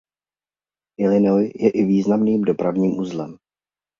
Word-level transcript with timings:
Illinois 1.01 1.51
je 1.53 1.69
i 1.69 1.83
významným 1.85 2.41
dopravním 2.41 2.99
uzlem. 2.99 3.37